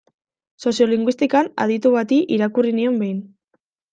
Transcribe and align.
Soziolinguistikan 0.67 1.51
aditu 1.65 1.93
bati 1.97 2.19
irakurri 2.37 2.75
nion 2.79 2.97
behin. 3.03 3.23